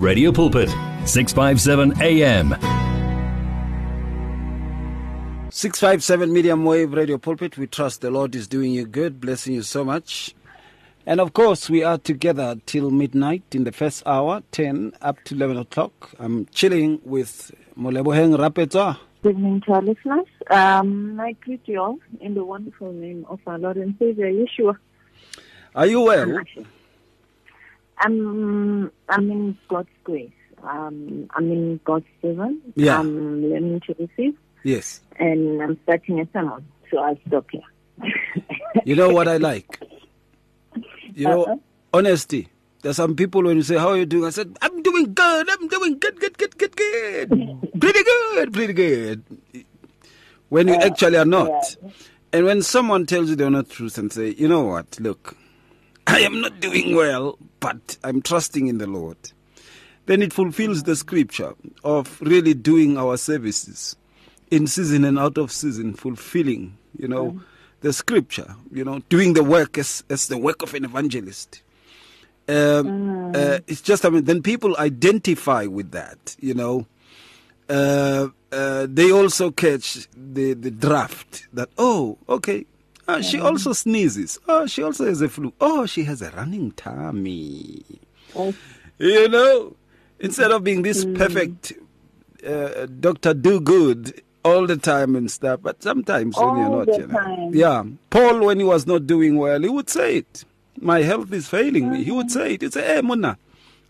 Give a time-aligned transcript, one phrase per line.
[0.00, 0.70] Radio Pulpit,
[1.04, 2.54] 657 AM.
[5.50, 7.58] 657 medium wave radio pulpit.
[7.58, 10.34] We trust the Lord is doing you good, blessing you so much.
[11.04, 15.34] And of course, we are together till midnight in the first hour, 10 up to
[15.34, 16.12] 11 o'clock.
[16.18, 18.98] I'm chilling with Molebogeng Rapetswa.
[19.22, 20.26] Good evening to our listeners.
[20.48, 24.78] Um, I greet you all in the wonderful name of our Lord and Savior, Yeshua.
[25.74, 26.40] Are you well?
[28.00, 30.30] I'm, I'm in God's grace.
[30.62, 32.48] Um, I'm in God's favor.
[32.74, 32.98] Yeah.
[32.98, 35.00] I'm learning to receive, Yes.
[35.18, 37.62] and I'm starting a sermon, so I'll stop here.
[38.84, 39.80] You know what I like?
[41.14, 41.56] You know, Uh-huh.
[41.92, 42.48] honesty.
[42.82, 44.24] There's some people when you say, How are you doing?
[44.26, 45.50] I said, I'm doing good.
[45.50, 47.28] I'm doing good, good, good, good, good.
[47.80, 49.22] pretty good, pretty good.
[50.48, 51.76] When you actually are not.
[52.32, 54.98] And when someone tells you they're not truth and say, You know what?
[55.00, 55.36] Look,
[56.12, 59.16] I am not doing well, but I'm trusting in the Lord.
[60.06, 63.94] Then it fulfills the scripture of really doing our services
[64.50, 67.40] in season and out of season, fulfilling, you know,
[67.82, 71.62] the scripture, you know, doing the work as, as the work of an evangelist.
[72.48, 76.86] Um, uh, it's just, I mean, then people identify with that, you know.
[77.68, 82.66] Uh, uh, they also catch the, the draft that, oh, okay,
[83.18, 84.38] uh, she also sneezes.
[84.48, 85.52] Oh, she also has a flu.
[85.60, 87.84] Oh, she has a running tummy.
[88.34, 88.54] Oh.
[88.98, 89.76] You know,
[90.18, 91.72] instead of being this perfect
[92.46, 97.06] uh, Doctor Do Good all the time and stuff, but sometimes when you're not, you
[97.06, 97.18] know.
[97.18, 97.54] time.
[97.54, 97.84] Yeah.
[98.10, 100.44] Paul, when he was not doing well, he would say it.
[100.80, 102.04] My health is failing me.
[102.04, 102.62] He would say it.
[102.62, 103.36] He'd say, Hey, Muna,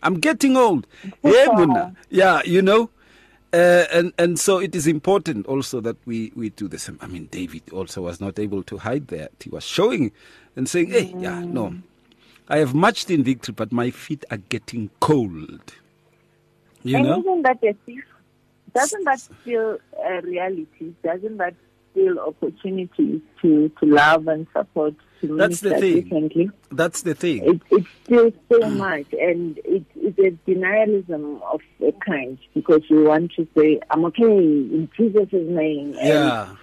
[0.03, 0.87] I'm getting old.
[1.21, 1.95] Hey, Muna.
[2.09, 2.89] Yeah, you know.
[3.53, 6.97] Uh, and and so it is important also that we, we do the same.
[7.01, 9.31] I mean, David also was not able to hide that.
[9.41, 10.13] He was showing
[10.55, 11.75] and saying, "Hey, yeah, no,
[12.47, 15.73] I have marched in victory, but my feet are getting cold."
[16.83, 18.05] You and know, isn't that a thief?
[18.73, 20.93] Doesn't that still a reality?
[21.03, 21.55] Doesn't that
[21.91, 26.01] still opportunities to, to love and support to That's the thing.
[26.03, 26.49] differently?
[26.71, 27.43] that's the thing.
[27.45, 33.05] It, it's still so much, and it, it's a denialism of a kind because you
[33.05, 36.55] want to say, "I'm okay in Jesus' name." and, Yeah,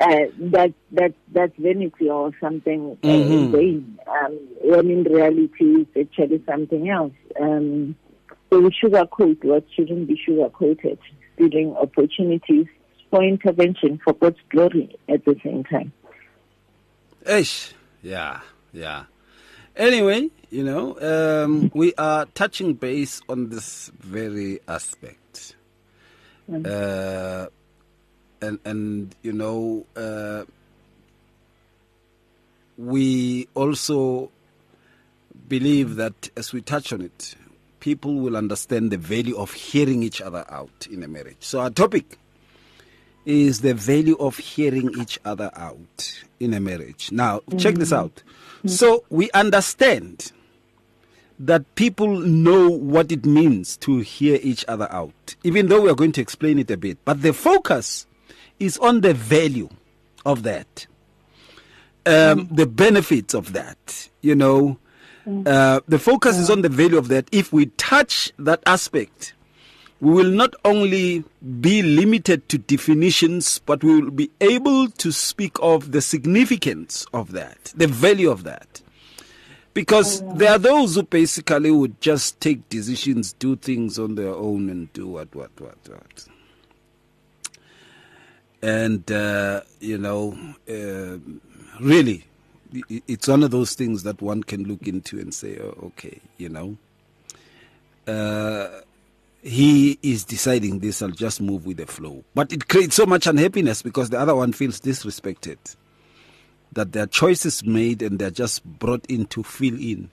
[0.00, 0.16] uh,
[0.52, 3.50] that that that's vanity or something uh, Mhm.
[3.52, 3.98] vain.
[4.06, 7.12] Um, when in reality, it's actually something else.
[7.40, 7.96] Um,
[8.50, 10.98] so we sugarcoat what shouldn't be sugarcoated,
[11.34, 12.66] stealing opportunities
[13.10, 15.92] for intervention for God's glory at the same time.
[17.26, 17.72] Ish.
[18.02, 18.40] Yeah,
[18.72, 19.04] yeah.
[19.76, 25.56] Anyway, you know, um, we are touching base on this very aspect.
[26.52, 27.46] Uh,
[28.42, 30.44] and, and, you know, uh,
[32.76, 34.30] we also
[35.48, 37.36] believe that as we touch on it,
[37.80, 41.36] people will understand the value of hearing each other out in a marriage.
[41.40, 42.18] So, our topic
[43.24, 47.12] is the value of hearing each other out in a marriage.
[47.12, 48.22] Now, check this out.
[48.66, 50.32] So, we understand
[51.38, 55.94] that people know what it means to hear each other out, even though we are
[55.94, 56.98] going to explain it a bit.
[57.04, 58.06] But the focus
[58.60, 59.68] is on the value
[60.24, 60.86] of that,
[62.06, 64.78] um, the benefits of that, you know.
[65.46, 67.28] Uh, the focus is on the value of that.
[67.30, 69.34] If we touch that aspect,
[70.02, 71.22] we will not only
[71.60, 77.30] be limited to definitions, but we will be able to speak of the significance of
[77.30, 78.82] that, the value of that.
[79.74, 84.68] Because there are those who basically would just take decisions, do things on their own,
[84.70, 86.26] and do what, what, what, what.
[88.60, 90.36] And, uh, you know,
[90.68, 91.18] uh,
[91.80, 92.24] really,
[92.88, 96.48] it's one of those things that one can look into and say, oh, okay, you
[96.48, 96.76] know.
[98.04, 98.80] Uh,
[99.42, 102.24] he is deciding this, I'll just move with the flow.
[102.34, 105.58] But it creates so much unhappiness because the other one feels disrespected.
[106.72, 110.10] That their choices made and they're just brought in to fill in.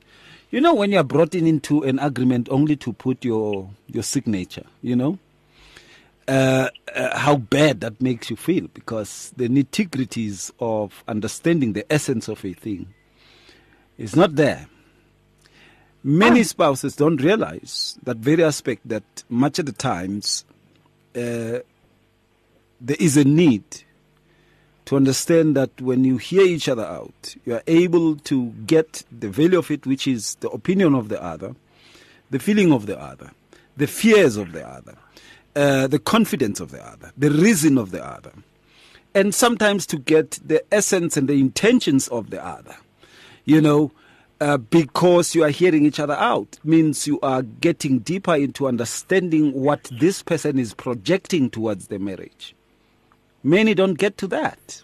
[0.51, 4.65] You know, when you're brought in into an agreement only to put your your signature,
[4.81, 5.19] you know,
[6.27, 12.27] uh, uh, how bad that makes you feel because the nitty-gritties of understanding the essence
[12.27, 12.93] of a thing
[13.97, 14.67] is not there.
[16.03, 20.45] Many spouses don't realize that very aspect that much of the times
[21.15, 21.59] uh,
[22.79, 23.63] there is a need
[24.85, 29.29] to understand that when you hear each other out, you are able to get the
[29.29, 31.53] value of it, which is the opinion of the other,
[32.31, 33.31] the feeling of the other,
[33.75, 34.95] the fears of the other,
[35.55, 38.31] uh, the confidence of the other, the reason of the other,
[39.13, 42.75] and sometimes to get the essence and the intentions of the other.
[43.45, 43.91] You know,
[44.41, 49.53] uh, because you are hearing each other out means you are getting deeper into understanding
[49.53, 52.55] what this person is projecting towards the marriage.
[53.43, 54.81] Many don't get to that.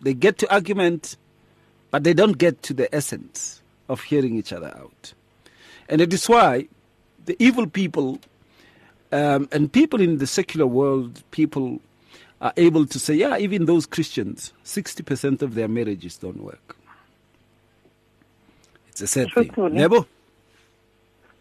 [0.00, 1.16] They get to argument,
[1.90, 5.14] but they don't get to the essence of hearing each other out.
[5.88, 6.68] And it is why
[7.24, 8.18] the evil people
[9.12, 11.80] um, and people in the secular world, people
[12.40, 16.76] are able to say, yeah, even those Christians, 60% of their marriages don't work.
[18.96, 19.52] It's a sad thing.
[19.74, 20.06] Nebo?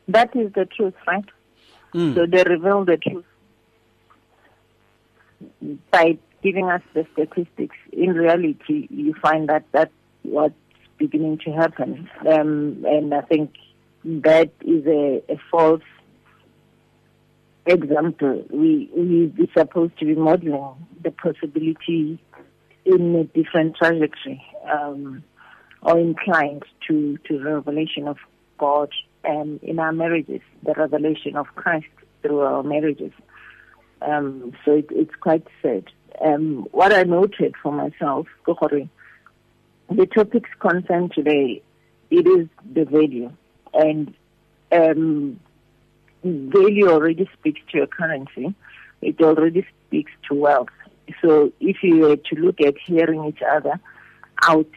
[0.09, 1.23] That is the truth, right?
[1.93, 2.13] Mm.
[2.13, 3.23] So they reveal the truth
[5.89, 7.77] by giving us the statistics.
[7.93, 9.93] In reality, you find that that's
[10.23, 10.53] what's
[10.97, 12.09] beginning to happen.
[12.29, 13.53] Um, and I think
[14.03, 15.81] that is a, a false
[17.65, 18.43] example.
[18.49, 22.19] We, we we're supposed to be modeling the possibility
[22.83, 25.23] in a different trajectory um,
[25.85, 28.17] or inclined to, to the revelation of
[28.57, 28.89] God
[29.23, 31.85] um, in our marriages, the revelation of Christ
[32.23, 33.11] through our marriages.
[34.01, 35.85] Um, so it, it's quite sad.
[36.19, 38.89] Um, what I noted for myself, the
[40.07, 41.61] topics concerned today,
[42.09, 43.31] it is the value.
[43.71, 44.15] And
[44.71, 45.39] um,
[46.23, 48.55] value already speaks to your currency.
[49.03, 50.69] It already speaks to wealth.
[51.21, 53.79] So if you were to look at hearing each other
[54.41, 54.67] out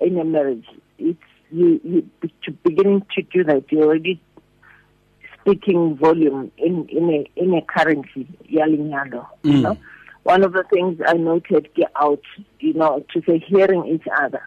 [0.00, 0.66] in a marriage,
[0.98, 1.18] it's
[1.50, 2.08] you, you
[2.44, 3.64] to beginning to do that.
[3.70, 4.20] You're already
[5.40, 9.28] speaking volume in in a in a currency, yelling yellow.
[9.42, 9.62] You Mm.
[9.62, 9.78] know,
[10.24, 12.22] one of the things I noted get out,
[12.60, 14.42] you know, to say hearing each other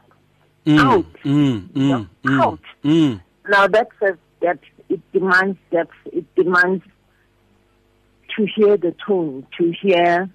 [0.66, 1.06] Mm, out.
[1.24, 2.60] mm, you know, mm, mm, out.
[2.84, 3.22] mm.
[3.48, 4.60] Now that says that
[4.90, 5.94] it demands depth.
[6.12, 6.84] It demands
[8.36, 10.30] to hear the tone, to hear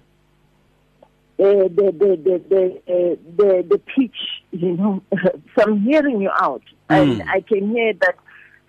[1.37, 4.15] uh, the the the the uh, the the pitch.
[4.51, 5.03] You know,
[5.59, 7.27] I'm hearing you out, and Mm.
[7.27, 8.15] I can hear that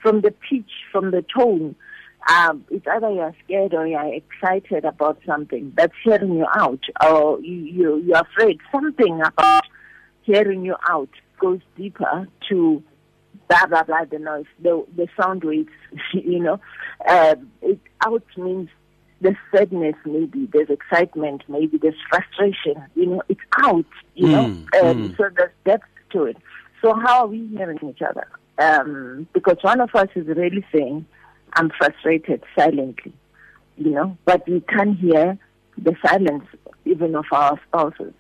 [0.02, 1.76] from the pitch, from the tone.
[2.28, 5.72] Um, it's either you're scared or you're excited about something.
[5.76, 8.58] That's hearing you out, or you, you you're afraid.
[8.72, 9.64] Something about
[10.22, 12.82] hearing you out goes deeper to
[13.48, 15.69] blah blah blah the noise the the sound waves
[16.14, 16.58] you know
[17.08, 18.69] um it out means
[19.20, 23.84] there's sadness maybe there's excitement maybe there's frustration you know it's out
[24.14, 25.16] you know Mm, um, mm.
[25.16, 26.36] so there's depth to it
[26.82, 28.28] so how are we hearing each other
[28.58, 31.06] um because one of us is really saying
[31.54, 33.12] i'm frustrated silently
[33.76, 35.38] you know but we can't hear
[35.78, 36.44] the silence
[36.84, 38.12] even of our spouses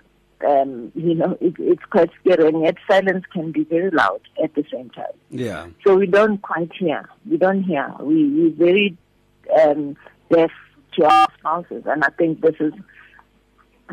[0.46, 4.54] um, you know, it, it's quite scary, and yet silence can be very loud at
[4.54, 5.06] the same time.
[5.30, 5.68] Yeah.
[5.86, 7.08] So we don't quite hear.
[7.28, 7.90] We don't hear.
[8.00, 8.98] We we very
[9.64, 9.96] um,
[10.30, 10.50] deaf
[10.96, 12.72] to our spouses, and I think this is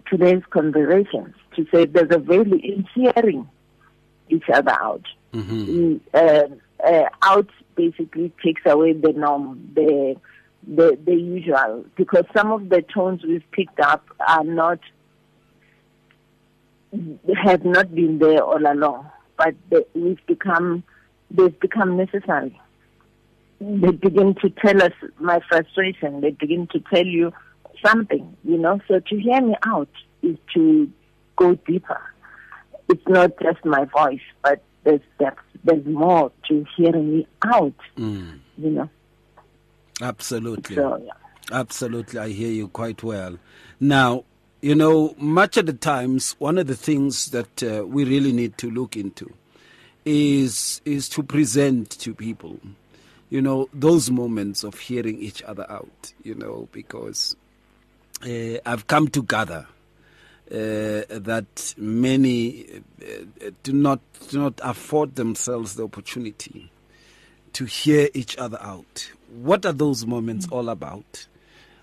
[0.10, 3.48] today's conversation to say there's a value in hearing
[4.30, 5.06] each other out.
[5.34, 5.64] Mm-hmm.
[5.64, 10.16] Mm, uh, uh, out basically takes away the norm, the
[10.66, 14.80] the the usual, because some of the tones we've picked up are not
[17.44, 20.84] have not been there all along, but they, we've become
[21.32, 22.60] they've become necessary.
[23.82, 26.22] They begin to tell us my frustration.
[26.22, 27.32] They begin to tell you
[27.86, 28.80] something, you know.
[28.88, 29.90] So to hear me out
[30.22, 30.90] is to
[31.38, 32.02] go deeper.
[32.90, 35.40] It's not just my voice, but there's depth.
[35.64, 38.40] There's more to hearing me out, Mm.
[38.58, 38.90] you know.
[40.02, 40.76] Absolutely.
[40.76, 41.12] So yeah.
[41.52, 43.38] Absolutely, I hear you quite well.
[43.80, 44.24] Now,
[44.62, 48.58] you know, much of the times, one of the things that uh, we really need
[48.60, 49.32] to look into
[50.06, 52.60] is is to present to people,
[53.34, 56.14] you know, those moments of hearing each other out.
[56.22, 57.36] You know, because
[58.22, 59.66] uh, I've come to gather
[60.52, 66.72] uh, that many uh, do not do not afford themselves the opportunity
[67.54, 69.12] to hear each other out.
[69.42, 71.26] What are those moments all about?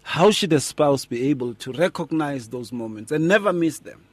[0.04, 4.04] How should a spouse be able to recognize those moments and never miss them?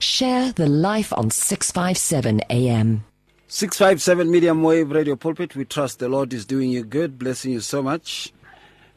[0.00, 3.04] Share the life on 657 AM.
[3.48, 5.54] 657 medium wave radio pulpit.
[5.54, 8.32] We trust the Lord is doing you good, blessing you so much.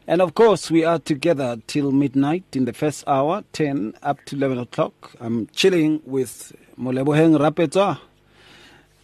[0.07, 4.38] And of course, we are together till midnight in the first hour, 10 up to
[4.38, 5.12] 11 o'clock.
[5.19, 8.00] I'm chilling with Molebogeng Rapetswa.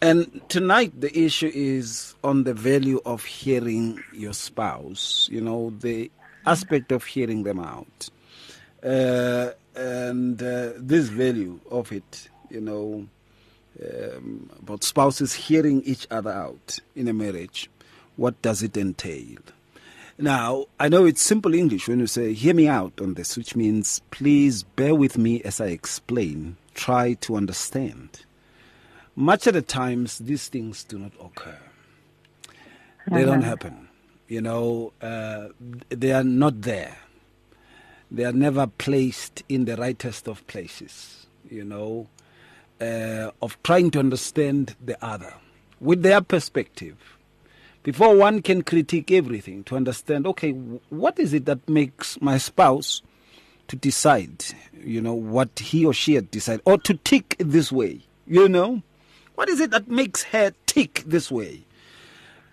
[0.01, 6.09] And tonight, the issue is on the value of hearing your spouse, you know, the
[6.45, 8.09] aspect of hearing them out.
[8.81, 13.07] Uh, and uh, this value of it, you know,
[13.83, 17.69] um, about spouses hearing each other out in a marriage.
[18.15, 19.38] What does it entail?
[20.17, 23.55] Now, I know it's simple English when you say, hear me out on this, which
[23.55, 28.25] means please bear with me as I explain, try to understand.
[29.15, 31.59] Much of the times, these things do not occur,
[33.09, 33.88] they don't happen.
[34.27, 35.47] You know, uh,
[35.89, 36.97] they are not there
[38.11, 42.07] they are never placed in the rightest of places, you know,
[42.81, 45.33] uh, of trying to understand the other
[45.79, 46.97] with their perspective.
[47.83, 53.01] Before one can critique everything, to understand, okay, what is it that makes my spouse
[53.69, 54.43] to decide,
[54.83, 58.81] you know, what he or she had decided, or to tick this way, you know?
[59.35, 61.63] What is it that makes her tick this way?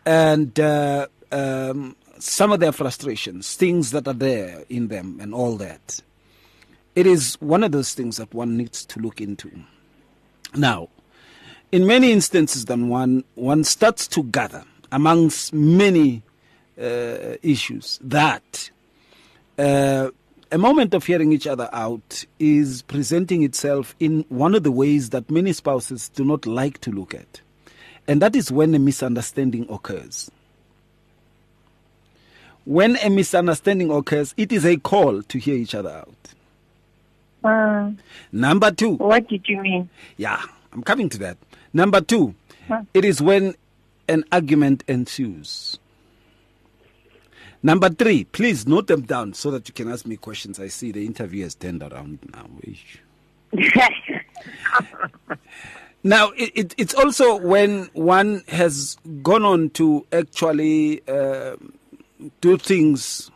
[0.05, 5.57] And uh, um, some of their frustrations, things that are there in them, and all
[5.57, 6.01] that.
[6.95, 9.51] It is one of those things that one needs to look into.
[10.55, 10.89] Now,
[11.73, 16.23] in many instances, then one one starts to gather amongst many
[16.81, 18.71] uh, issues that
[19.59, 20.11] uh,
[20.53, 25.11] a moment of hearing each other out is presenting itself in one of the ways
[25.11, 27.41] that many spouses do not like to look at,
[28.07, 30.31] and that is when a misunderstanding occurs
[32.67, 36.15] when a misunderstanding occurs, it is a call to hear each other out.
[37.43, 37.93] Uh,
[38.33, 38.95] Number two.
[38.95, 39.89] What did you mean?
[40.17, 40.43] Yeah,
[40.73, 41.39] I'm coming to that.
[41.73, 42.35] Number two,
[42.67, 42.83] huh?
[42.93, 43.55] it is when
[44.09, 45.79] an argument ensues.
[47.63, 50.59] Number three, please note them down so that you can ask me questions.
[50.59, 52.47] I see the interview has turned around now.
[56.03, 61.07] now, it, it, it's also when one has gone on to actually.
[61.07, 61.55] Uh,
[62.41, 63.31] do things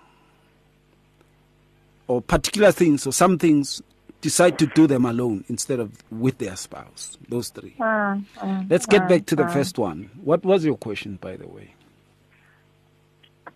[2.06, 3.82] or particular things or some things
[4.20, 8.86] decide to do them alone instead of with their spouse those three uh, uh, let's
[8.86, 11.74] get uh, back to the first one what was your question by the way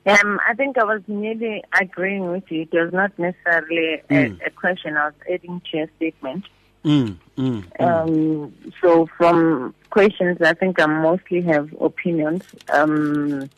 [0.06, 2.68] um, I think I was merely agreeing with you.
[2.70, 4.38] It was not necessarily mm.
[4.42, 4.98] a, a, question.
[4.98, 6.44] I was adding to your statement.
[6.84, 12.44] Mm, mm, um, so from questions, I think I mostly have opinions.
[12.70, 13.48] Um,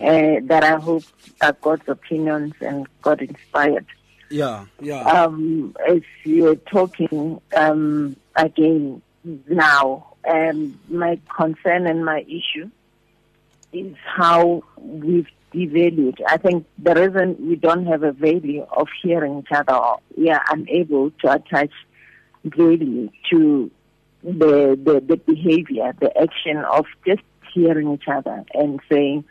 [0.00, 1.04] uh, that I hope
[1.40, 3.86] are God's opinions and God inspired.
[4.30, 5.00] Yeah, yeah.
[5.00, 9.02] Um, as you're talking um, again
[9.46, 12.70] now, um, my concern and my issue
[13.72, 16.20] is how we've devalued.
[16.26, 19.80] I think the reason we don't have a value of hearing each other,
[20.16, 21.70] we are unable to attach
[22.44, 23.70] value to
[24.22, 27.22] the, the, the behavior, the action of just
[27.54, 29.24] hearing each other and saying,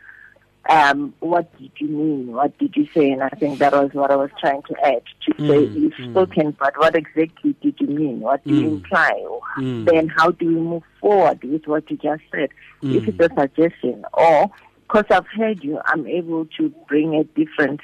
[0.68, 2.32] um, what did you mean?
[2.32, 3.10] What did you say?
[3.10, 5.94] And I think that was what I was trying to add to mm, say you've
[5.94, 6.10] mm.
[6.12, 8.20] spoken, but what exactly did you mean?
[8.20, 8.60] What do mm.
[8.60, 9.26] you imply?
[9.56, 9.86] Mm.
[9.86, 12.50] Then how do we move forward with what you just said?
[12.82, 14.50] If it's a suggestion, or
[14.82, 17.80] because I've heard you, I'm able to bring a different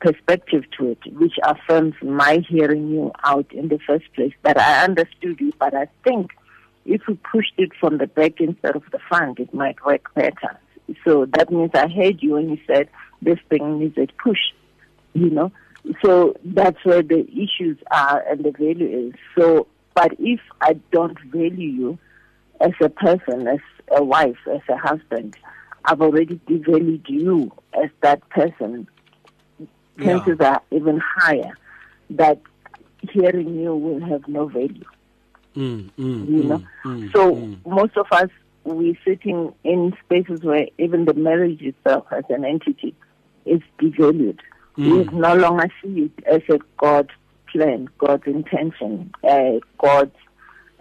[0.00, 4.32] perspective to it, which affirms my hearing you out in the first place.
[4.42, 6.30] That I understood you, but I think
[6.86, 10.58] if we pushed it from the back instead of the front, it might work better.
[11.04, 12.88] So that means I heard you when you said
[13.22, 14.38] this thing needs a push,
[15.14, 15.52] you know.
[16.04, 19.14] So that's where the issues are and the value is.
[19.38, 21.98] So, but if I don't value you
[22.60, 23.60] as a person, as
[23.96, 25.36] a wife, as a husband,
[25.84, 28.88] I've already devalued you as that person.
[30.02, 30.54] Chances yeah.
[30.54, 31.56] are even higher
[32.10, 32.40] that
[33.00, 34.84] hearing you will have no value.
[35.56, 37.64] Mm, mm, you know, mm, so mm.
[37.64, 38.28] most of us
[38.66, 42.94] we're sitting in spaces where even the marriage itself as an entity
[43.44, 44.38] is devalued.
[44.76, 45.10] Mm.
[45.12, 47.10] We no longer see it as a God
[47.50, 50.16] plan, God's intention, uh, God's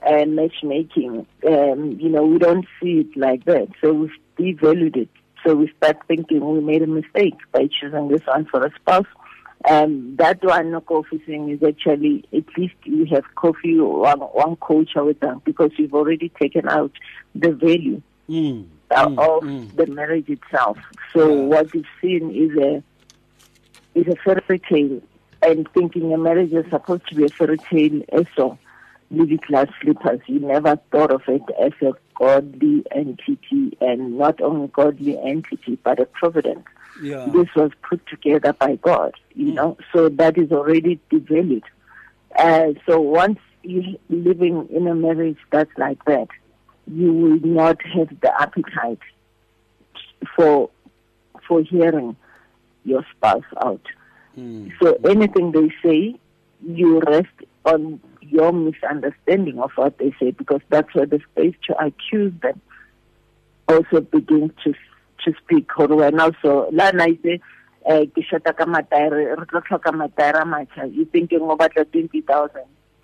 [0.05, 1.25] uh, matchmaking.
[1.47, 3.67] Um, you know, we don't see it like that.
[3.81, 5.09] So we've devalued it.
[5.45, 9.05] So we start thinking we made a mistake by choosing this one for a spouse.
[9.67, 14.57] Um, that one no coffee thing is actually at least we have coffee one one
[14.57, 16.91] culture with them because we've already taken out
[17.33, 18.65] the value Mm.
[18.91, 19.75] uh, Mm, of mm.
[19.75, 20.77] the marriage itself.
[21.13, 21.41] So Yeah.
[21.47, 22.83] what you've seen is a
[23.97, 25.01] is a fairy tale,
[25.41, 28.01] and thinking a marriage is supposed to be a fairy tale.
[28.11, 28.57] Also,
[29.09, 30.19] middle class slippers.
[30.27, 35.99] You never thought of it as a godly entity, and not only godly entity, but
[35.99, 36.65] a providence.
[37.01, 37.25] Yeah.
[37.27, 39.13] This was put together by God.
[39.33, 41.67] You know, so that is already developed.
[42.37, 46.27] Uh, so once you're living in a marriage that's like that,
[46.87, 48.99] you will not have the appetite
[50.35, 50.69] for
[51.47, 52.15] for hearing
[52.83, 53.81] your spouse out.
[54.37, 54.71] Mm.
[54.81, 56.19] So anything they say,
[56.65, 57.27] you rest
[57.65, 62.61] on your misunderstanding of what they say because that's where the space to accuse them
[63.67, 64.73] also begins to
[65.23, 65.67] to speak.
[65.67, 67.39] Gore wena so la na itse
[67.85, 70.93] eh ke shota ka mataere re tlo tlhoka mataere a matjha.
[70.93, 72.61] You thinking o batla 20000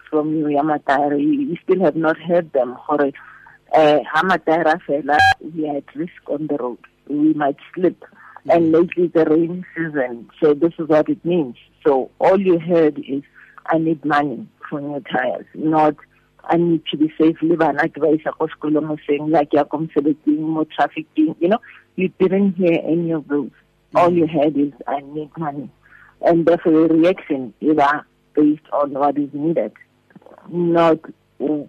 [0.09, 0.61] from you ya
[1.17, 3.11] you, still have not heard them gore
[3.73, 6.79] eh ha mataere a fela we are at risk on the road.
[7.07, 8.03] We might slip.
[8.49, 11.57] And lately the rain season so this is what it means.
[11.85, 13.23] So all you heard is
[13.67, 15.95] i need money for new tires not
[16.43, 19.59] I need to be safe le bana ke ba isa ko sekolong hoseng la ke
[19.59, 21.59] ya ko mosebetsing mo trafficking you know?
[21.95, 23.51] You didn't hear any of those.
[23.93, 25.69] All you heard is i need money.
[26.21, 27.77] And therefore your reaction is
[28.33, 29.73] based on what is needed
[30.49, 30.99] not
[31.39, 31.63] uh,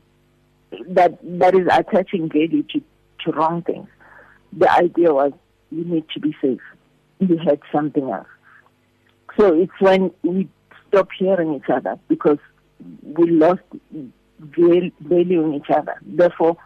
[0.89, 2.81] that that is attaching value to,
[3.25, 3.89] to wrong things.
[4.53, 5.33] The idea was
[5.71, 6.61] you need to be safe.
[7.19, 8.27] You had something else.
[9.39, 10.49] So it's when we
[10.89, 12.39] stop hearing each other because
[13.03, 13.63] we lost
[14.39, 15.97] val- valuing each other.
[16.03, 16.57] Therefore,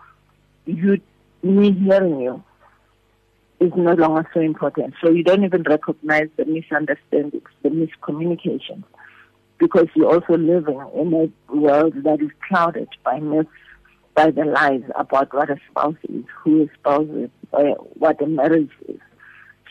[0.64, 1.00] you,
[1.42, 2.42] me hearing you
[3.60, 4.94] is no longer so important.
[5.02, 8.84] So you don't even recognize the misunderstandings, the miscommunication,
[9.58, 13.48] because you're also living in a world that is clouded by myths,
[14.14, 18.26] by the lies about what a spouse is, who a spouse is, uh, what a
[18.26, 19.00] marriage is.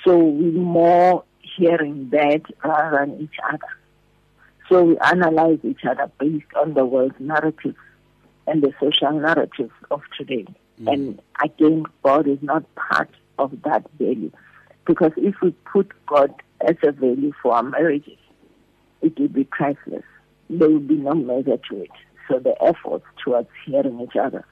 [0.04, 3.60] So we're more hearing that rather than each other.
[4.70, 7.76] So we analyze each other based on the world's narrative
[8.48, 10.46] and the social narrative of today.
[10.82, 10.94] Mm.
[10.94, 14.32] And again, God is not part of that value.
[14.86, 16.34] Because if we put God
[16.68, 18.18] as a value for our marriages,
[19.02, 20.04] it will be priceless.
[20.50, 21.92] There will be no measure to it.
[22.28, 24.46] So the efforts towards hearing each other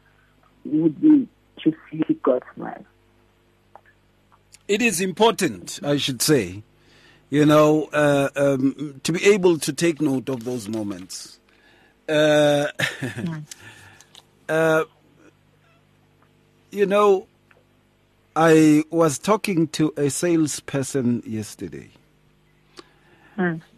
[0.66, 1.28] would be
[1.64, 2.86] to see God's smile.
[4.68, 6.64] It is important, I should say,
[7.34, 11.40] you know, uh, um, to be able to take note of those moments.
[12.08, 12.68] Uh,
[14.50, 14.84] uh,
[16.70, 17.26] you know,
[18.36, 21.90] I was talking to a salesperson yesterday.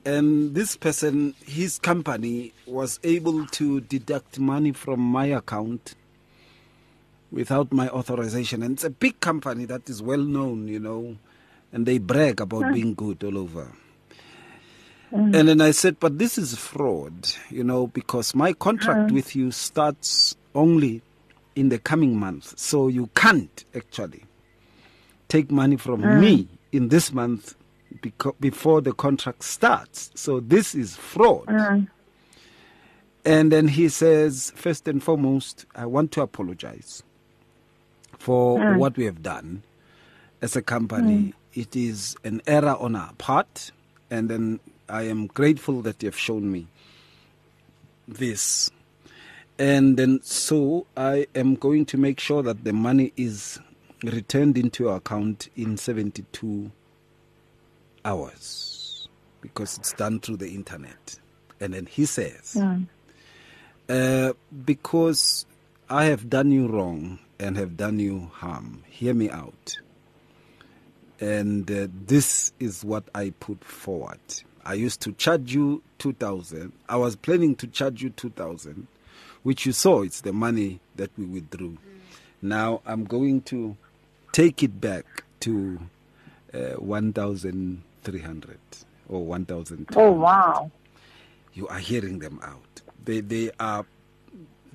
[0.03, 5.95] And this person, his company was able to deduct money from my account
[7.31, 8.63] without my authorization.
[8.63, 11.15] And it's a big company that is well known, you know,
[11.75, 12.73] and they brag about hmm.
[12.73, 13.69] being good all over.
[15.09, 15.35] Hmm.
[15.35, 19.15] And then I said, but this is fraud, you know, because my contract hmm.
[19.15, 21.01] with you starts only
[21.53, 22.57] in the coming month.
[22.57, 24.23] So you can't actually
[25.27, 27.55] take money from me in this month
[28.01, 30.11] beco- before the contract starts.
[30.15, 31.89] So this is fraud.
[33.25, 37.03] And then he says, first and foremost, I want to apologize
[38.17, 39.63] for what we have done
[40.41, 41.33] as a company.
[41.55, 43.71] It is an error on our part.
[44.11, 46.67] And then I am grateful that you have shown me
[48.07, 48.69] this.
[49.57, 53.59] And then so I am going to make sure that the money is
[54.03, 56.71] returned into your account in 72
[58.03, 59.07] hours
[59.41, 61.17] because it's done through the internet.
[61.59, 62.57] And then he says,
[63.89, 64.33] uh,
[64.65, 65.45] because
[65.89, 69.77] I have done you wrong and have done you harm, hear me out.
[71.19, 74.19] And uh, this is what I put forward.
[74.65, 76.71] I used to charge you 2000.
[76.89, 78.87] I was planning to charge you 2000,
[79.43, 81.77] which you saw it's the money that we withdrew.
[82.41, 83.77] Now I'm going to
[84.31, 85.05] take it back
[85.41, 85.79] to
[86.53, 88.57] uh, 1300
[89.07, 90.71] or 1200 Oh, wow.
[91.53, 92.81] you are hearing them out.
[93.05, 93.85] They they are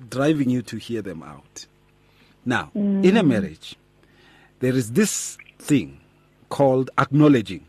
[0.09, 1.65] driving you to hear them out.
[2.45, 3.75] Now, in a marriage,
[4.59, 5.99] there is this thing
[6.51, 7.63] called acknowledging,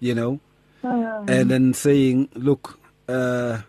[0.00, 0.40] you know,
[0.82, 3.60] and then saying, "Look, uh,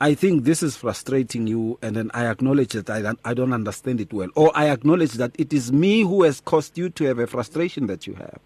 [0.00, 3.54] I think this is frustrating you, and then I acknowledge that I don't, I don't
[3.54, 7.04] understand it well, or I acknowledge that it is me who has caused you to
[7.04, 8.40] have a frustration that you have.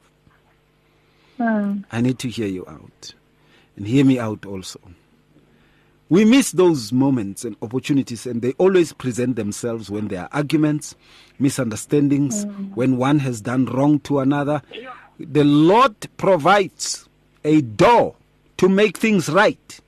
[1.39, 1.85] Mm.
[1.91, 3.15] I need to hear you out,
[3.77, 4.81] and hear me out also.
[6.09, 10.97] We miss those moments and opportunities, and they always present themselves when there are arguments,
[11.39, 14.61] misunderstandings, when one has done wrong to another.
[15.21, 17.09] The Lord provides
[17.45, 18.15] a door
[18.57, 19.81] to make things right.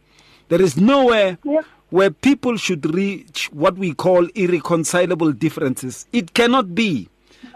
[0.48, 1.62] There is nowhere Yeah.
[1.90, 6.06] where people should reach what we call irreconcilable differences.
[6.12, 7.08] It cannot be,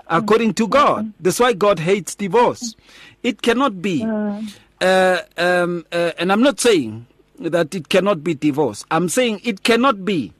[0.08, 1.12] according to God.
[1.20, 2.74] That's why God hates divorce.
[3.22, 4.04] It cannot be.
[4.04, 7.06] Uh, um, uh, and I'm not saying
[7.40, 8.84] that it cannot be divorce.
[8.90, 10.32] I'm saying it cannot be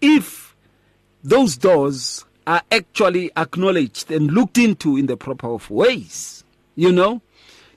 [0.00, 0.54] if
[1.24, 6.41] those doors are actually acknowledged and looked into in the proper of ways.
[6.74, 7.22] You know?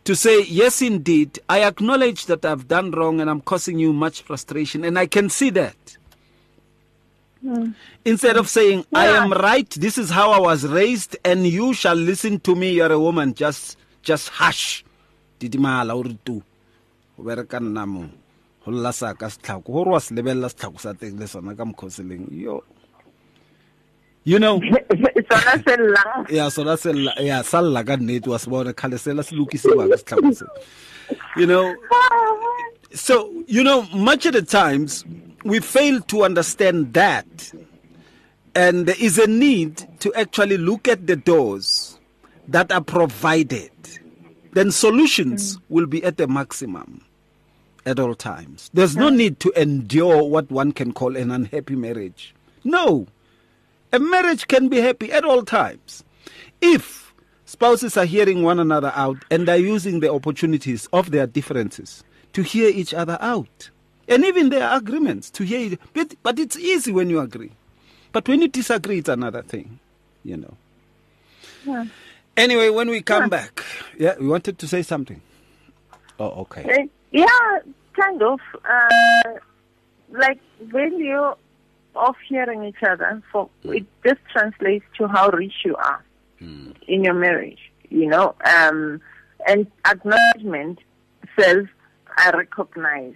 [0.06, 4.22] To say, yes, indeed, I acknowledge that I've done wrong and I'm causing you much
[4.22, 5.98] frustration, and I can see that.
[7.42, 7.72] Hmm.
[8.06, 11.96] Instead of saying, I am right, this is how I was raised, and you shall
[11.96, 14.86] listen to me, you're a woman, just just hush.
[15.40, 16.42] Didimala uri tu.
[17.18, 18.06] Ho bereka nna mo.
[18.66, 19.74] Ho lla sa ka setlhako.
[19.74, 22.30] Ho re wa se lebella setlhako sa teng le sona ka mokgwa o se leng.
[22.32, 22.62] Yo.
[24.28, 28.50] You know, sona se llang ya sona se ya sa lla ka nnete wa se
[28.50, 30.46] bona kgale sela se lokisiwa ka se.
[31.38, 31.76] You know,
[32.92, 35.06] so you know much of the times
[35.44, 37.54] we fail to understand that
[38.56, 42.00] and there is a need to actually look at the doors
[42.48, 43.70] that are provided.
[44.54, 45.62] Then solutions mm.
[45.70, 47.06] will be at the maximum
[47.86, 48.72] at all times.
[48.74, 52.34] There's no need to endure what one can call an unhappy marriage.
[52.64, 53.06] No
[53.96, 56.04] a marriage can be happy at all times
[56.62, 57.14] if
[57.46, 62.04] spouses are hearing one another out and are using the opportunities of their differences
[62.34, 63.70] to hear each other out.
[64.08, 65.80] And even their agreements to hear it.
[65.94, 67.52] But, but it's easy when you agree.
[68.12, 69.80] But when you disagree, it's another thing,
[70.24, 70.38] you
[71.66, 71.88] know.
[72.36, 73.64] Anyway, when we come back,
[73.98, 75.22] yeah, we wanted to say something.
[76.20, 76.64] Oh, okay.
[76.64, 77.60] Uh, yeah,
[77.94, 78.40] kind of.
[78.64, 79.40] Uh,
[80.12, 81.34] like value
[81.96, 83.22] of hearing each other.
[83.32, 83.74] For hmm.
[83.74, 86.04] it just translates to how rich you are
[86.40, 86.72] hmm.
[86.88, 87.72] in your marriage.
[87.90, 89.02] You know, um,
[89.48, 90.80] and acknowledgement
[91.40, 91.66] says,
[92.18, 93.16] "I recognize.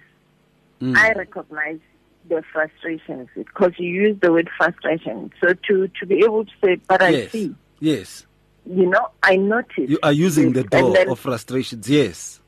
[0.80, 0.96] Hmm.
[0.96, 1.80] I recognize."
[2.28, 5.32] The frustrations, because you use the word frustration.
[5.40, 8.24] So to to be able to say, "But I see," Yes.
[8.66, 9.88] you know, I notice.
[9.88, 11.88] You are using the this, and door then- of frustrations.
[11.88, 12.40] Yes.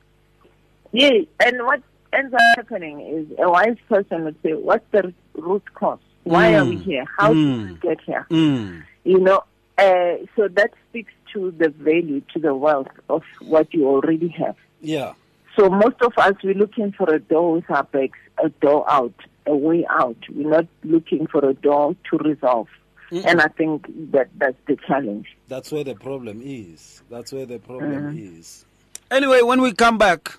[0.92, 5.64] Yeah, and what ends up happening is a wise person would say, "What's the root
[5.74, 5.98] cause?
[6.24, 6.82] Why are we Mm.
[6.82, 7.04] here?
[7.18, 7.58] How Mm.
[7.58, 8.82] did we get here?" Mm.
[9.04, 9.42] You know,
[9.78, 14.56] uh, so that speaks to the value, to the wealth of what you already have.
[14.80, 15.14] Yeah.
[15.56, 19.14] So most of us we're looking for a door with our backs, a door out,
[19.46, 20.16] a way out.
[20.30, 22.68] We're not looking for a door to resolve.
[23.10, 25.36] And I think that that's the challenge.
[25.48, 27.02] That's where the problem is.
[27.10, 28.64] That's where the problem is.
[29.10, 30.38] Anyway, when we come back,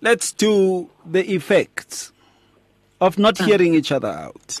[0.00, 2.10] let's do the effects
[3.00, 4.60] of not hearing each other out.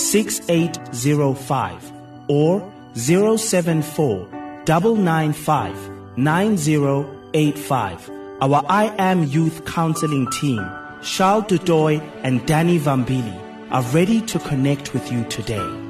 [0.00, 1.92] 6805
[2.28, 4.26] or 074
[4.66, 8.10] 995 9085.
[8.40, 10.66] Our I Am Youth Counseling team,
[11.02, 13.38] Charles Dudoy and Danny Vambili,
[13.70, 15.89] are ready to connect with you today.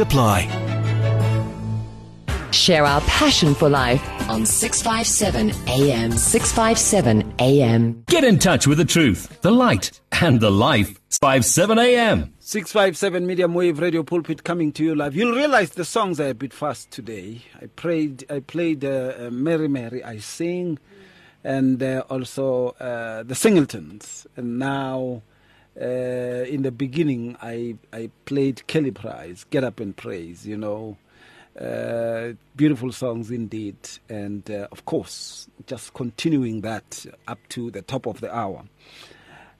[0.00, 0.46] apply.
[2.50, 6.12] Share our passion for life on 657 AM.
[6.12, 8.04] 657 AM.
[8.06, 10.98] Get in touch with the truth, the light, and the life.
[11.10, 12.32] 57 a.m.
[12.40, 15.14] 657 medium wave radio pulpit coming to you live.
[15.14, 17.42] You'll realize the songs are a bit fast today.
[17.60, 20.78] I prayed, I played uh, uh, Mary Mary, I Sing,
[21.44, 24.26] and uh, also uh, the Singletons.
[24.36, 25.22] And now
[25.80, 30.96] Uh, in the beginning, I, I played Kelly Price, Get Up and Praise, you know.
[31.58, 33.76] Uh, beautiful songs indeed.
[34.08, 38.64] And uh, of course, just continuing that up to the top of the hour.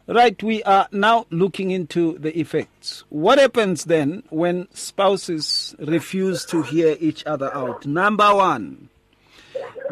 [0.07, 3.05] Right, we are now looking into the effects.
[3.11, 7.85] What happens then when spouses refuse to hear each other out?
[7.85, 8.89] Number one,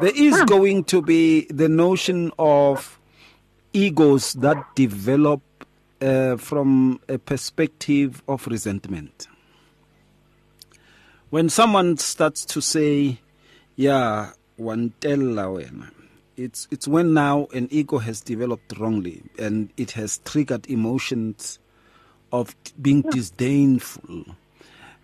[0.01, 2.99] there is going to be the notion of
[3.75, 5.43] egos that develop
[6.01, 9.29] uh, from a perspective of resentment.
[11.31, 13.19] When someone starts to say,
[13.75, 15.91] "Yeah, wantella wena,"
[16.37, 21.59] it's it's when now an ego has developed wrongly and it has triggered emotions
[22.33, 24.25] of being disdainful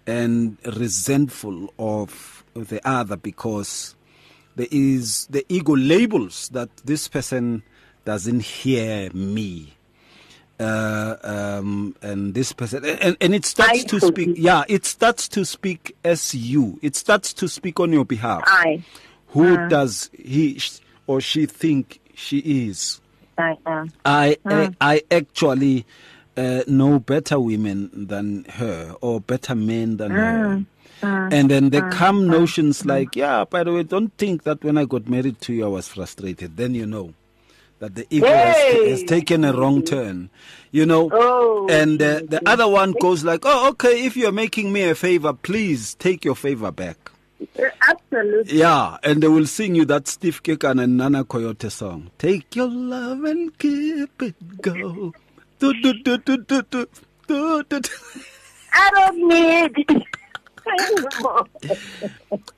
[0.07, 3.94] and resentful of the other because
[4.57, 7.62] there is the ego labels that this person
[8.05, 9.74] doesn't hear me
[10.62, 15.29] uh, um, and this person and, and it starts I to speak yeah it starts
[15.29, 18.83] to speak as you it starts to speak on your behalf I,
[19.29, 19.68] who Uh.
[19.68, 20.61] does he
[21.07, 23.01] or she think she is
[23.38, 23.90] I am.
[24.05, 24.75] I Mm.
[24.81, 25.85] I, I actually
[26.37, 30.64] uh, know better women than her or better men than her.
[31.03, 34.85] And then there come notions like, yeah, by the way, don't think that when I
[34.85, 36.57] got married to you, I was frustrated.
[36.57, 37.14] Then you know
[37.83, 40.31] that the ego has, has, taken a wrong turn.
[40.71, 41.66] You know, oh.
[41.68, 45.33] and uh, the other one goes like, "Oh, okay, if you're making me a favor,
[45.33, 47.11] please take your favor back."
[47.59, 48.59] Uh, absolutely.
[48.59, 52.11] Yeah, and they will sing you that Steve Kekana and Nana Coyote song.
[52.18, 55.12] Take your love and keep it go.
[55.59, 56.87] Do, do, do, do, do, do,
[57.27, 57.81] do, do.
[58.73, 60.07] I don't need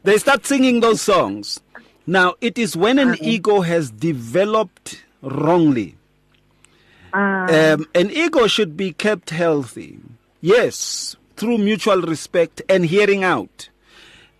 [0.02, 1.60] they start singing those songs.
[2.06, 3.18] Now, it is when an uh-huh.
[3.22, 5.96] ego has developed wrongly.
[7.12, 10.00] Um, an ego should be kept healthy.
[10.40, 13.68] Yes, through mutual respect and hearing out.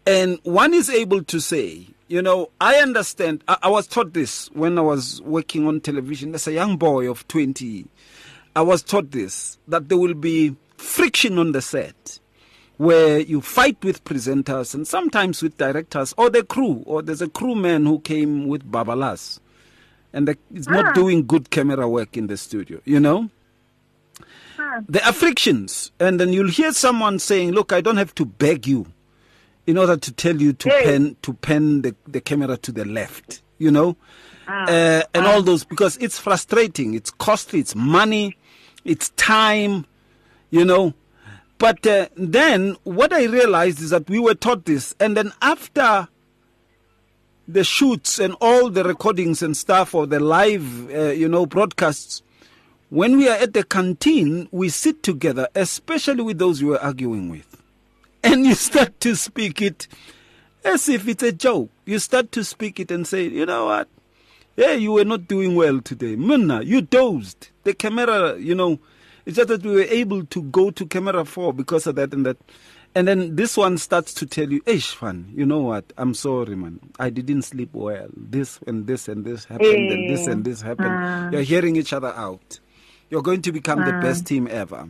[0.07, 3.43] And one is able to say, you know, I understand.
[3.49, 7.09] I, I was taught this when I was working on television as a young boy
[7.09, 7.87] of 20.
[8.57, 12.19] I was taught this that there will be friction on the set
[12.77, 17.29] where you fight with presenters and sometimes with directors or the crew, or there's a
[17.29, 19.39] crewman who came with Babalas
[20.15, 23.29] and the, is not doing good camera work in the studio, you know?
[24.89, 28.67] There are frictions, and then you'll hear someone saying, Look, I don't have to beg
[28.67, 28.87] you
[29.67, 33.43] in order to tell you to pen to pen the, the camera to the left,
[33.59, 33.97] you know?
[34.47, 38.37] uh, and all those because it's frustrating, it's costly, it's money,
[38.85, 39.87] it's time,
[40.51, 40.95] you know.
[41.59, 46.09] But uh, then what I realized is that we were taught this, and then after
[47.47, 52.23] the shoots and all the recordings and stuff or the live, uh, you know, broadcasts,
[52.91, 57.29] when we are at the canteen, we sit together, especially with those you are arguing
[57.29, 57.61] with,
[58.23, 59.89] and you start to speak it
[60.65, 61.71] as if it's a joke.
[61.85, 63.89] You start to speak it and say, you know what?
[64.57, 66.15] Yeah, you were not doing well today.
[66.15, 67.49] Munna, you dozed.
[67.65, 68.79] The camera, you know,
[69.27, 72.25] it's just that we were able to go to camera four because of that and
[72.27, 72.37] that.
[72.97, 75.93] And then this one starts to tell you, Ish, fan, you know what?
[75.99, 76.79] I'm sorry, man.
[76.99, 78.09] I didn't sleep well.
[78.17, 80.95] This and this and this happened and this and this happened.
[80.95, 81.31] Eh.
[81.33, 82.61] You're hearing each other out.
[83.11, 84.29] You're going to become the best eh.
[84.29, 84.89] team ever.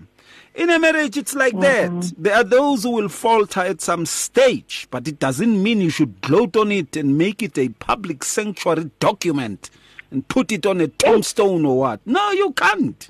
[0.54, 2.00] In a marriage, it's like mm-hmm.
[2.00, 2.12] that.
[2.18, 6.20] There are those who will falter at some stage, but it doesn't mean you should
[6.20, 9.70] gloat on it and make it a public sanctuary document
[10.10, 12.00] and put it on a tombstone or what.
[12.06, 13.08] No, you can't.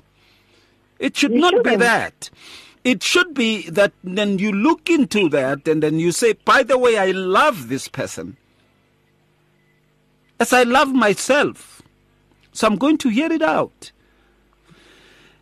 [0.99, 1.81] It should You not be shouldn't.
[1.81, 2.29] that.
[2.85, 6.77] It should be that then you look into that and then you say, by the
[6.77, 8.37] way, I love this person.
[10.39, 11.81] As I love myself.
[12.53, 13.91] So I'm going to hear it out.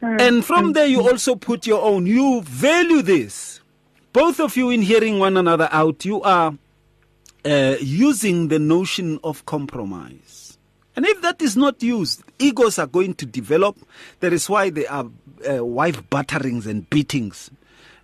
[0.02, 2.06] And from there, you also put your own.
[2.06, 3.60] You value this.
[4.14, 6.58] Both of you, in hearing one another out, you are
[7.44, 10.58] uh, using the notion of compromise.
[10.96, 13.78] And if that is not used, egos are going to develop.
[14.20, 15.08] That is why they are
[15.50, 17.52] uh, wife batterings and beatings,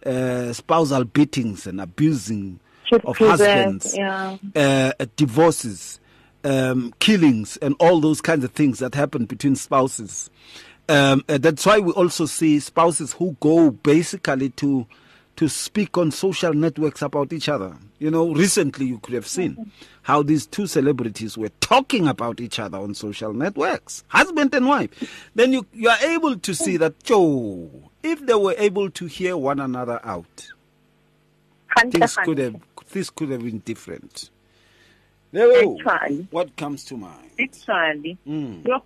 [0.06, 4.38] uh, spousal beatings and abusing Should of husbands, yeah.
[4.56, 6.00] uh, divorces,
[6.44, 10.30] um, killings, and all those kinds of things that happen between spouses.
[10.88, 14.88] Um, uh, that's why we also see spouses who go basically to
[15.36, 17.78] to speak on social networks about each other.
[18.00, 19.72] You know, recently you could have seen
[20.04, 25.30] how these two celebrities were talking about each other on social networks, husband and wife.
[25.36, 27.70] Then you you are able to see that, Joe,
[28.02, 30.48] if they were able to hear one another out,
[31.90, 32.56] things could have
[32.92, 34.30] this could have been different.
[35.36, 36.28] Actually.
[36.32, 37.30] what comes to mind?
[37.40, 38.18] Actually.
[38.26, 38.66] Mm.
[38.66, 38.86] Look,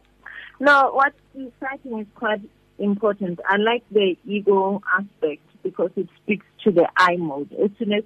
[0.59, 2.41] no, what's exciting is quite
[2.79, 3.39] important.
[3.47, 7.53] I like the ego aspect because it speaks to the I mode.
[7.53, 8.03] As soon as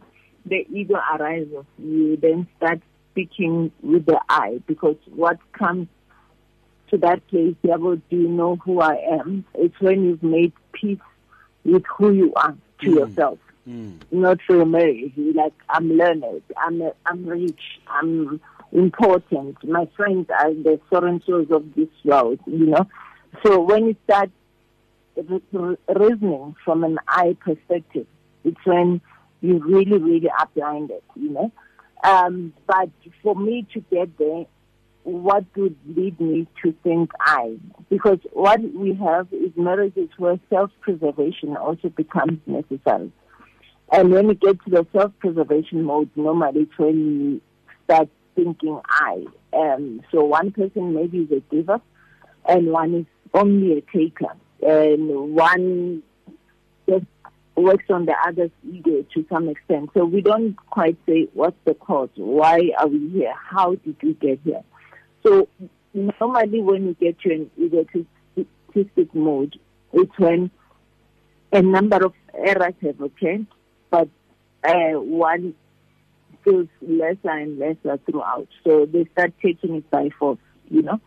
[0.48, 2.82] the ego arises, you then start
[3.12, 5.88] speaking with the I because what comes
[6.90, 9.46] to that place, Yabo, do you know who I am?
[9.56, 11.00] It's when you've made peace
[11.66, 12.96] with who you are to mm.
[12.96, 13.40] yourself.
[13.68, 14.00] Mm.
[14.12, 15.12] Not for marriage.
[15.18, 16.24] Like, I'm learned,
[16.56, 18.40] I'm, I'm rich, I'm
[18.72, 19.62] important.
[19.68, 22.88] My friends are the Sorrensos of this world, you know.
[23.44, 24.30] So when you start
[25.16, 28.08] reasoning from an I perspective,
[28.44, 29.02] it's when
[29.42, 31.52] you really, really are blinded, you know.
[32.04, 32.90] Um, but
[33.24, 34.46] for me to get there,
[35.04, 37.58] what would lead me to think I?
[37.90, 43.12] Because what we have is marriages where self-preservation also becomes necessary.
[43.92, 47.42] And when you get to the self-preservation mode, normally it's when you
[47.86, 49.26] start thinking I.
[49.54, 51.80] Um, so one person maybe is a giver,
[52.46, 56.04] and one is only a taker, and one
[57.58, 59.90] works on the other's ego to some extent.
[59.94, 64.14] So we don't quite say what's the cause, why are we here, how did we
[64.14, 64.64] get here.
[65.26, 65.48] So
[65.94, 69.60] normally when you get to an egotistic mode,
[69.94, 70.52] it's when
[71.52, 73.48] a number of errors have occurred,
[73.90, 74.08] but
[74.64, 75.56] uh, one
[76.44, 78.48] feels lesser and lesser throughout.
[78.64, 80.40] So they start taking it by force,
[80.70, 81.00] you know.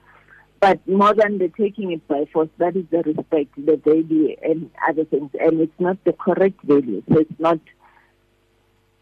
[0.60, 4.70] But more than the taking it by force, that is the respect, the value, and
[4.86, 5.30] other things.
[5.40, 7.02] And it's not the correct value.
[7.10, 7.60] So it's not.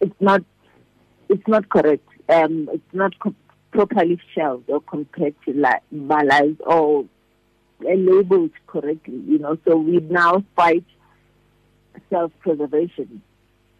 [0.00, 0.42] It's not.
[1.28, 2.08] It's not correct.
[2.28, 3.34] Um, it's not co-
[3.72, 7.06] properly shelved or compartmentalized or
[7.80, 9.20] labeled correctly.
[9.26, 9.58] You know.
[9.66, 10.84] So we now fight
[12.08, 13.20] self-preservation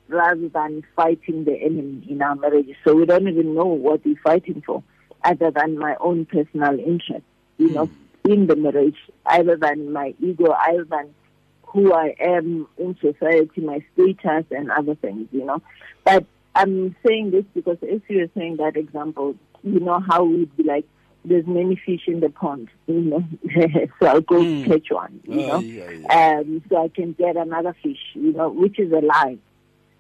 [0.09, 2.75] rather than fighting the enemy in our marriage.
[2.85, 4.83] So we don't even know what we're fighting for,
[5.23, 7.23] other than my own personal interest
[7.59, 7.91] you know,
[8.25, 11.15] in the marriage, other than my ego, other than
[11.63, 15.61] who I am in society, my status and other things, you know.
[16.05, 20.63] But I'm saying this because if you're saying that example, you know how we'd be
[20.63, 20.87] like,
[21.25, 23.25] there's many fish in the pond, you know.
[24.01, 24.67] so I'll go mm.
[24.67, 25.59] catch one, you know.
[25.59, 26.39] yeah, yeah.
[26.39, 29.39] Um, so I can get another fish, you know, which is a lie.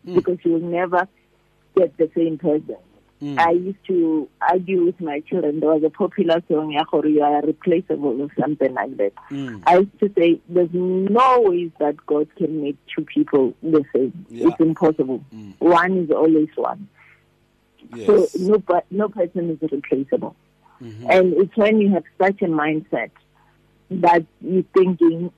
[0.07, 0.15] Mm.
[0.15, 1.07] Because you'll never
[1.77, 2.77] get the same person.
[3.23, 3.39] Mm.
[3.39, 5.61] I used to argue with my children.
[5.61, 9.13] There was a popular song, you are replaceable or something like that.
[9.31, 9.63] Mm.
[9.67, 14.27] I used to say, there's no ways that God can make two people the same.
[14.29, 14.49] Yeah.
[14.49, 15.25] It's impossible.
[15.35, 15.55] Mm.
[15.59, 16.89] One is always one.
[17.95, 18.07] Yes.
[18.07, 20.37] So no, no person is replaceable.
[20.83, 21.11] Mm-hmm.
[21.11, 23.11] And it's when you have such a mindset
[23.91, 25.33] that you're thinking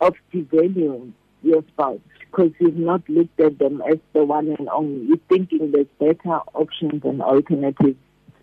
[0.00, 1.12] of devaluing
[1.46, 5.06] your spouse because you've not looked at them as the one and only.
[5.06, 7.96] You're thinking there's better options and alternatives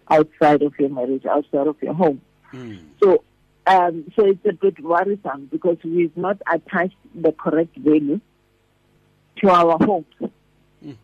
[0.10, 2.22] outside of your marriage, outside of your home.
[2.54, 2.80] Mm.
[3.02, 3.24] So,
[3.68, 8.20] um, so it's a bit worrisome because we've not attached the correct value
[9.38, 10.06] to our homes.
[10.84, 10.98] Mm.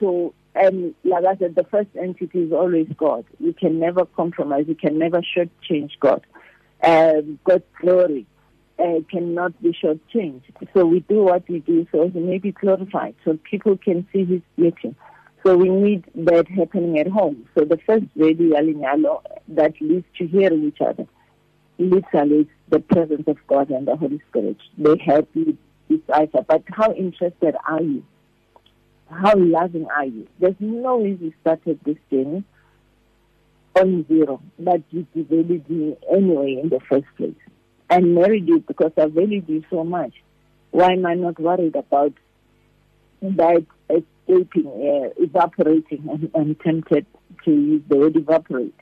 [0.00, 3.24] So, and like I said, the first entity is always God.
[3.38, 4.66] You can never compromise.
[4.68, 6.24] You can never shortchange God.
[6.82, 8.26] Um, God's glory
[8.78, 10.42] uh, cannot be shortchanged.
[10.74, 14.24] So we do what we do so he may be glorified, so people can see
[14.24, 14.94] his beauty.
[15.44, 17.46] So we need that happening at home.
[17.56, 21.06] So the first radio alignalo that leads to hearing each other
[21.78, 24.56] literally the presence of God and the Holy Spirit.
[24.78, 25.58] They help you
[25.88, 26.42] decipher.
[26.46, 28.04] But how interested are you?
[29.10, 30.26] How loving are you?
[30.38, 32.44] There's no way you started this journey
[33.76, 37.34] on zero, but you developed me anyway in the first place
[37.90, 40.12] and married you because I valued you so much.
[40.70, 42.12] Why am I not worried about
[43.22, 46.30] that escaping, uh, evaporating?
[46.34, 47.06] and tempted
[47.44, 48.74] to use the word evaporate.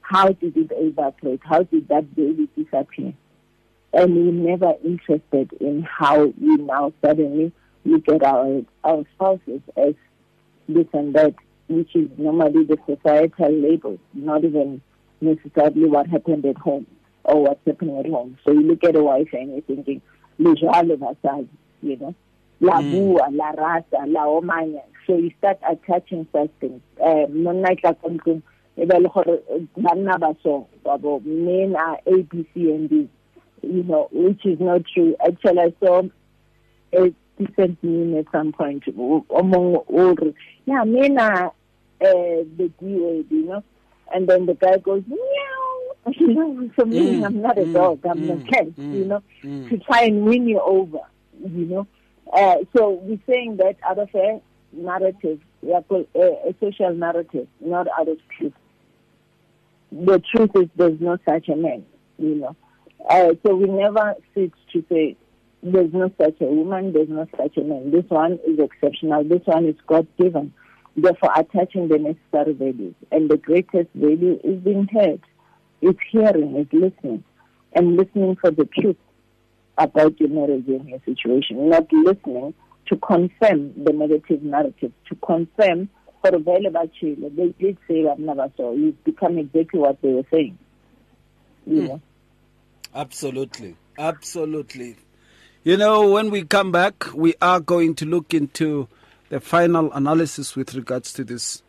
[0.00, 1.40] How did it evaporate?
[1.44, 3.14] How did that baby disappear?
[3.92, 7.52] And we're never interested in how we now suddenly
[7.84, 9.94] look at our, our spouses as
[10.68, 11.34] this and that,
[11.68, 14.82] which is normally the societal label, not even
[15.20, 16.86] necessarily what happened at home
[17.28, 18.38] or what's happening at home.
[18.44, 20.00] So you look at a wife and you're thinking,
[20.40, 21.46] Lejalo Vasal,
[21.82, 22.14] you know,
[22.60, 22.90] La mm.
[22.90, 24.82] Bua, La Rasa, La Omanya.
[25.06, 26.80] So you start attaching such things.
[29.76, 33.08] Banna ba so babo men are A, B, C, and D,
[33.62, 35.16] you know, which is not true.
[35.26, 36.02] Actually, I saw
[36.94, 40.14] a decent meme at some point among all,
[40.66, 41.52] yeah, men are uh,
[42.00, 43.64] the D word, you know,
[44.14, 45.77] and then the guy goes, meow
[46.18, 49.04] you know, for me, mm, I'm not a mm, dog, I'm mm, a cat, you
[49.04, 51.00] know, to try and win you over,
[51.40, 51.86] you know.
[52.32, 54.40] Uh, so we're saying that out of a
[54.72, 58.52] narrative, a, a social narrative, not out of truth.
[59.90, 61.84] The truth is there's no such a man,
[62.18, 62.56] you know.
[63.08, 65.16] Uh, so we never sit to say,
[65.62, 67.90] there's no such a woman, there's no such a man.
[67.90, 69.24] This one is exceptional.
[69.24, 70.52] This one is God given.
[70.96, 72.94] Therefore, attaching the necessary values.
[73.10, 75.20] And the greatest value is being heard,
[75.80, 77.24] is hearing, is listening,
[77.74, 78.96] and listening for the truth
[79.76, 82.54] about your marriage and your situation, not listening
[82.86, 85.88] to confirm the negative narrative, to confirm
[86.20, 87.30] for about Chile.
[87.36, 88.74] They did say that never saw.
[88.74, 90.58] You become exactly what they were saying.
[91.66, 91.88] You mm.
[91.88, 92.00] know?
[92.94, 93.76] Absolutely.
[93.98, 94.96] Absolutely.
[95.64, 98.88] You know, when we come back, we are going to look into
[99.28, 101.62] the final analysis with regards to this,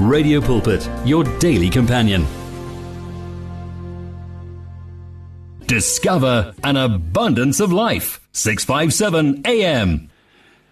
[0.00, 2.26] Radio Pulpit, your daily companion.
[5.66, 8.20] Discover an abundance of life.
[8.32, 10.10] 657 AM.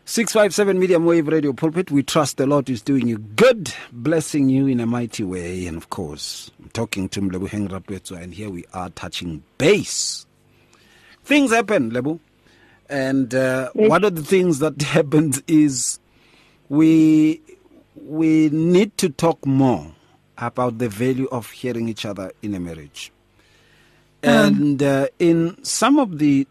[0.06, 1.92] 657 Medium Wave Radio Pulpit.
[1.92, 5.66] We trust the Lord is doing you good, blessing you in a mighty way.
[5.66, 10.26] And of course, I'm talking to Molebogeng Rapetswa, and here we are touching base.
[11.22, 12.18] Things happen, Lebo.
[12.88, 16.00] And uh, one of the things that happens is
[16.68, 17.40] we
[18.04, 19.92] we need to talk more
[20.38, 23.12] about the value of hearing each other in a marriage.
[24.24, 24.30] Um.
[24.30, 26.46] And uh, in some of the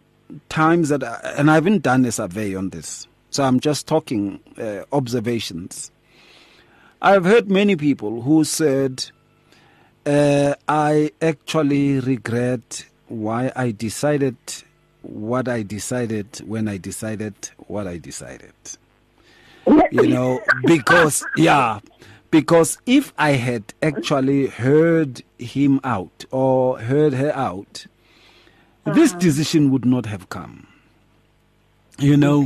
[0.50, 4.40] times that, I, and I haven't done a survey on this, so I'm just talking
[4.58, 5.92] uh, observations.
[7.02, 9.10] I've heard many people who said,
[10.06, 14.38] uh, I actually regret why I decided
[15.02, 17.34] what I decided when I decided
[17.68, 18.54] what I decided
[19.66, 21.80] you know, because, yeah,
[22.32, 27.86] because if I had actually heard him out or heard her out,
[28.86, 28.96] uh-huh.
[28.96, 30.68] this decision would not have come.
[32.00, 32.44] You know,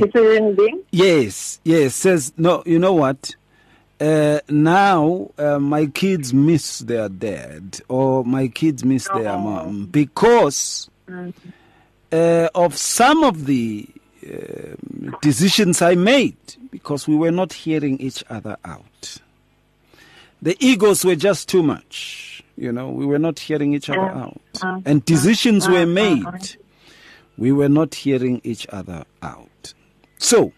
[0.90, 3.34] yes, yes, says, no, you know what?
[3.98, 9.18] Uh, now uh, my kids miss their dad or my kids miss oh.
[9.18, 11.48] their mom because mm-hmm.
[12.12, 13.88] uh, of some of the
[15.20, 16.36] decisions I made
[16.70, 19.18] because we were not hearing each other out.
[20.42, 22.42] The egos were just too much.
[22.56, 24.40] You know, we were not hearing each other out.
[24.84, 26.24] And decisions were made.
[27.36, 29.74] We were not hearing each other out.
[30.18, 30.52] So,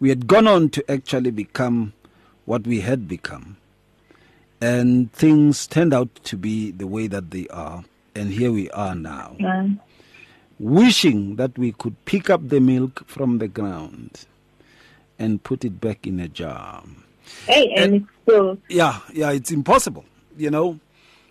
[0.00, 1.92] we had gone on to actually become
[2.44, 3.56] what we had become.
[4.60, 7.84] And things turned out to be the way that they are.
[8.14, 9.36] And here we are now
[10.62, 14.26] wishing that we could pick up the milk from the ground
[15.18, 16.84] and put it back in a jar.
[17.46, 18.58] Hey, and, and it's still.
[18.68, 20.04] Yeah, yeah, it's impossible,
[20.36, 20.78] you know.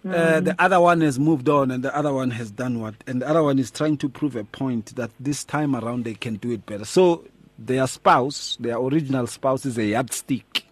[0.06, 0.14] Mm.
[0.14, 3.22] Uh, the other one has moved on and the other one has done what and
[3.22, 6.38] the other one is trying to prove a point that this time around they can
[6.38, 7.24] do it better so
[7.60, 10.66] their spouse their original spouse is a yardstick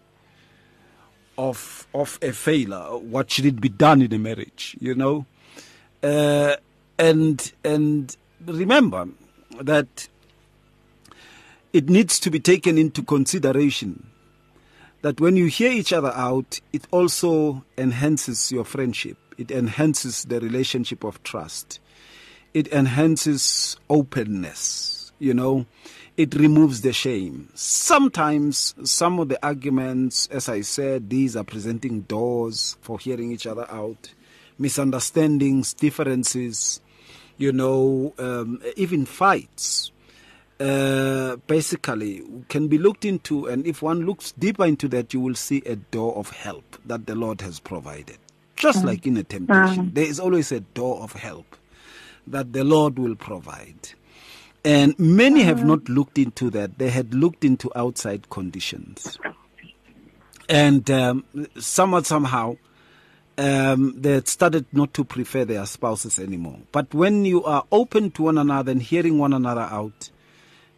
[1.38, 5.24] of of a failure what should it be done in a marriage you know
[6.02, 6.56] uh,
[6.98, 9.08] and and remember
[9.60, 10.08] that
[11.72, 14.06] it needs to be taken into consideration
[15.02, 19.16] that when you hear each other out, it also enhances your friendship.
[19.38, 21.80] It enhances the relationship of trust.
[22.52, 25.12] It enhances openness.
[25.18, 25.66] You know,
[26.16, 27.48] it removes the shame.
[27.54, 33.46] Sometimes some of the arguments, as I said, these are presenting doors for hearing each
[33.46, 34.12] other out,
[34.58, 36.80] misunderstandings, differences
[37.40, 39.90] you know, um, even fights,
[40.60, 43.46] uh, basically can be looked into.
[43.46, 47.06] And if one looks deeper into that, you will see a door of help that
[47.06, 48.18] the Lord has provided.
[48.56, 48.86] Just mm.
[48.86, 49.94] like in a temptation, mm.
[49.94, 51.56] there is always a door of help
[52.26, 53.88] that the Lord will provide.
[54.62, 56.78] And many have not looked into that.
[56.78, 59.16] They had looked into outside conditions.
[60.50, 61.24] And um,
[61.58, 62.58] somewhat, somehow,
[63.40, 66.58] um, they had started not to prefer their spouses anymore.
[66.72, 70.10] But when you are open to one another and hearing one another out,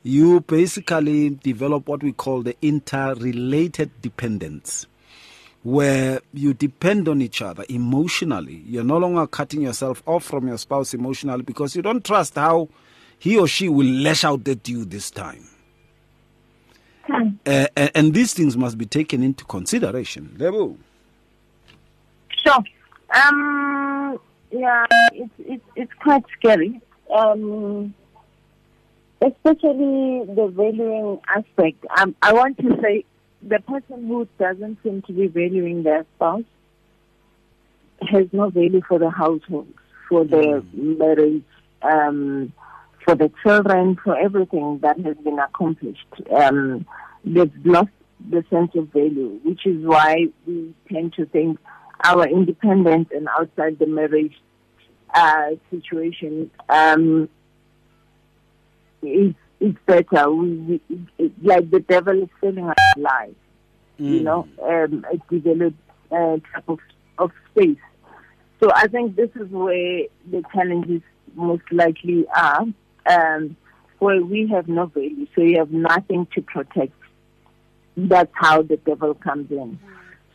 [0.04, 4.86] you basically develop what we call the interrelated dependence,
[5.64, 8.62] where you depend on each other emotionally.
[8.64, 12.68] You're no longer cutting yourself off from your spouse emotionally because you don't trust how
[13.18, 15.48] he or she will lash out at you this time.
[17.06, 17.30] Hmm.
[17.44, 20.36] Uh, and, and these things must be taken into consideration.
[20.38, 20.76] Lebo.
[22.44, 22.58] Sure.
[23.14, 24.18] Um,
[24.50, 26.80] yeah, it's, it's, it's quite scary.
[27.14, 27.94] Um,
[29.20, 31.84] especially the valuing aspect.
[31.96, 33.04] Um, I want to say
[33.42, 36.44] the person who doesn't seem to be valuing their spouse
[38.10, 39.72] has no value for the household,
[40.08, 41.44] for the marriage,
[41.82, 42.52] um,
[43.04, 46.06] for the children, for everything that has been accomplished.
[46.34, 46.86] Um,
[47.24, 47.90] they've lost
[48.28, 51.58] the sense of value, which is why we tend to think
[52.04, 54.34] our independence and outside the marriage
[55.14, 57.28] uh, situation um,
[59.02, 60.30] is is better.
[60.30, 63.34] We, we it, like the devil is selling us lies.
[63.98, 65.76] You know, um, a developed
[66.10, 66.78] uh, type of
[67.18, 67.78] of space.
[68.60, 71.02] So I think this is where the challenges
[71.34, 72.64] most likely are,
[73.10, 73.56] um,
[73.98, 76.92] where we have no value, so you have nothing to protect.
[77.96, 79.78] That's how the devil comes in.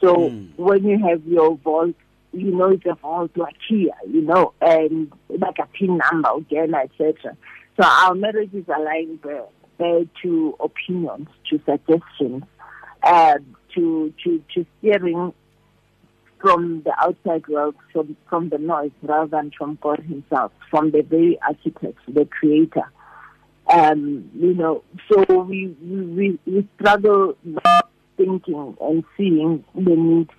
[0.01, 1.95] So when you have your vault,
[2.33, 6.73] you know it's a vault like here, you know, and like a pin number, again,
[6.75, 7.35] etc.
[7.79, 12.43] So our marriage is aligned uh, uh, to opinions, to suggestions,
[13.03, 13.35] uh,
[13.75, 15.33] to to to steering
[16.39, 21.01] from the outside world, from from the noise, rather than from God Himself, from the
[21.01, 22.91] very architect, the Creator.
[23.69, 27.35] Um, you know, so we we we struggle
[28.17, 30.29] thinking and seeing the need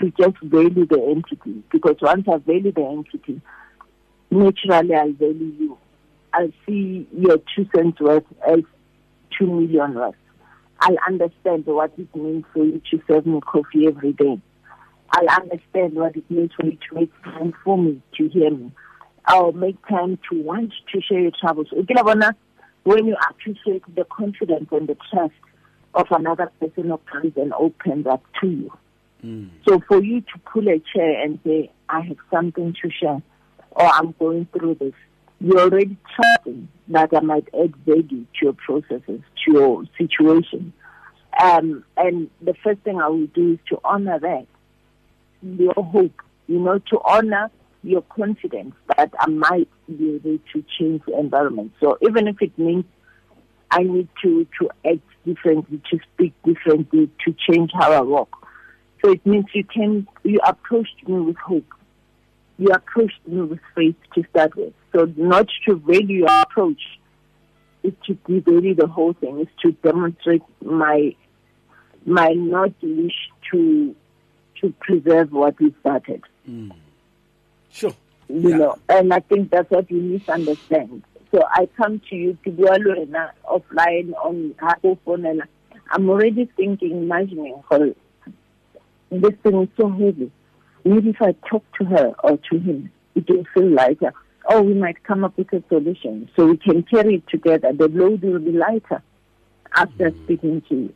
[0.00, 3.40] to just value the entity because once I value the entity,
[4.30, 5.78] naturally I'll value you.
[6.32, 8.60] I'll see your two cents worth as
[9.38, 10.14] two million worth.
[10.80, 14.40] I'll understand what it means for you to serve me coffee every day.
[15.10, 18.72] I'll understand what it means for you to make time for me, to hear me.
[19.26, 21.68] I'll make time to want to share your troubles.
[21.72, 25.32] When you appreciate the confidence and the trust
[25.94, 28.72] of another person who comes and opens up to you.
[29.66, 33.22] So for you to pull a chair and say, I have something to share,
[33.70, 34.92] or I'm going through this,
[35.40, 40.72] you're already trusting that I might add value to your processes, to your situation.
[41.42, 44.46] Um, and the first thing I will do is to honor that,
[45.42, 47.50] your hope, you know, to honor
[47.82, 51.72] your confidence that I might be able to change the environment.
[51.80, 52.84] So even if it means
[53.70, 58.46] I need to, to act differently, to speak differently, to change how I walk.
[59.04, 61.66] So it means you can, you approached me with hope.
[62.58, 64.72] You approached me with faith to start with.
[64.92, 66.80] So not to value your approach
[67.82, 71.14] is to devalue the whole thing, is to demonstrate my,
[72.06, 73.12] my not wish
[73.52, 73.94] to,
[74.60, 76.70] to preserve what we started hmm.
[77.70, 77.92] Sure.
[78.28, 78.56] you Yeah.
[78.56, 81.02] know, and I think that's what you misunderstand.
[81.34, 82.78] So I come to you to do a
[83.50, 85.42] offline on Apple phone and
[85.90, 87.92] I'm already thinking, imagining, for
[89.10, 90.30] this thing is so heavy.
[90.84, 94.12] Maybe if I talk to her or to him, it will feel lighter.
[94.48, 97.72] oh, we might come up with a solution so we can carry it together.
[97.72, 99.02] The load will be lighter
[99.74, 100.92] after speaking to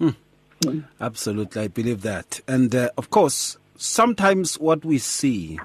[0.00, 0.88] you.
[0.98, 2.40] Absolutely, I believe that.
[2.48, 5.60] And uh, of course, sometimes what we see,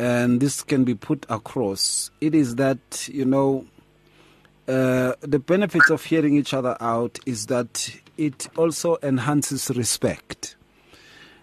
[0.00, 3.66] and this can be put across, it is that, you know,
[4.66, 10.56] uh, the benefits of hearing each other out is that it also enhances respect.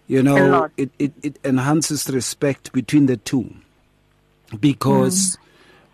[0.08, 3.54] You know, it, it, it enhances respect between the two.
[4.60, 5.38] Because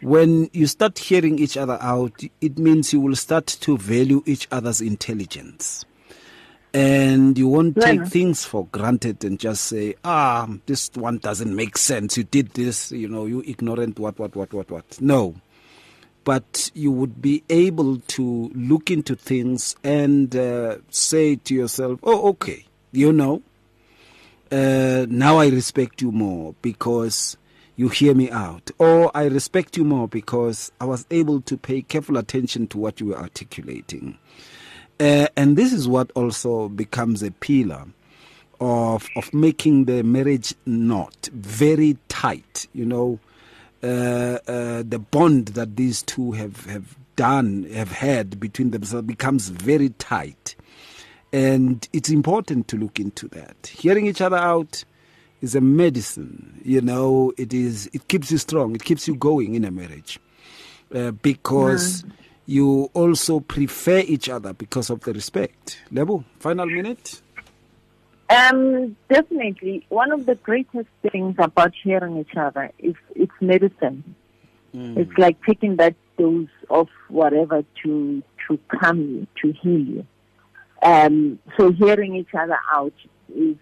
[0.02, 4.48] when you start hearing each other out, it means you will start to value each
[4.52, 5.84] other's intelligence
[6.74, 8.06] and you won't take Yeah.
[8.06, 12.18] things for granted and just say, ah, this one doesn't make sense.
[12.18, 15.00] You did this, you know, you ignorant, what, what, what, what, what.
[15.02, 15.36] No.
[16.24, 22.30] But you would be able to look into things and uh, say to yourself, oh,
[22.30, 23.42] okay, you know,
[24.52, 27.38] uh, now I respect you more because
[27.76, 28.72] you hear me out.
[28.78, 33.00] Or I respect you more because I was able to pay careful attention to what
[33.02, 34.18] you were articulating.
[35.04, 37.84] Uh, and this is what also becomes a pillar
[38.62, 42.68] of of making the marriage knot very tight.
[42.74, 43.20] You know,
[43.84, 49.50] uh, uh, the bond that these two have, have done, have had between themselves becomes
[49.50, 50.56] very tight.
[51.34, 53.68] And it's important to look into that.
[53.68, 54.86] Hearing each other out
[55.42, 56.62] is a medicine.
[56.64, 57.90] You know, it is.
[57.92, 58.74] It keeps you strong.
[58.74, 60.18] It keeps you going in a marriage,
[60.96, 62.06] uh, because
[62.46, 65.82] you also prefer each other because of the respect.
[65.92, 67.22] Lebo, final minute.
[68.30, 69.86] Um, definitely.
[69.90, 74.16] One of the greatest things about hearing each other is it's medicine.
[74.76, 80.08] It's like taking that dose of whatever to to calm you, to heal you.
[80.82, 82.94] Um, so hearing each other out
[83.36, 83.56] is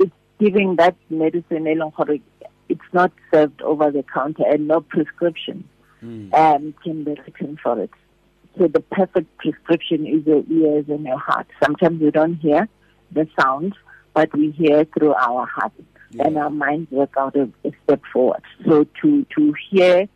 [0.00, 1.66] it's giving that medicine.
[2.68, 5.68] It's not served over the counter and no prescription
[6.02, 7.90] um, can be written for it.
[8.56, 11.46] So the perfect prescription is your ears and your heart.
[11.62, 12.68] Sometimes we don't hear
[13.12, 13.74] the sound,
[14.14, 15.72] but we hear through our heart,
[16.18, 18.42] and our minds work out a, a step forward.
[18.66, 20.08] So to to hear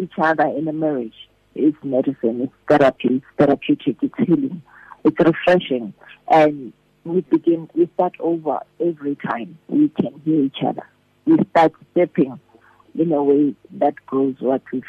[0.00, 4.62] each other in a marriage is medicine, it's therapy, it's therapeutic, it's healing,
[5.04, 5.92] it's refreshing,
[6.28, 6.72] and
[7.04, 10.86] we begin we start over every time we can hear each other.
[11.24, 12.38] We start stepping
[12.94, 14.82] in a way that grows what we've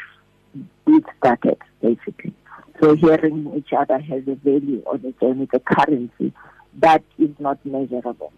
[0.86, 2.34] we've started, basically.
[2.80, 6.32] So hearing each other has a value on its own, it's a currency
[6.78, 8.32] that is not measurable.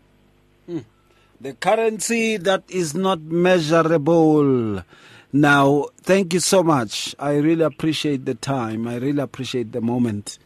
[1.41, 4.85] The currency that is not measurable.
[5.33, 7.17] Now, thank you so much.
[7.19, 8.87] I really appreciate the time.
[8.87, 10.39] I really appreciate the moment.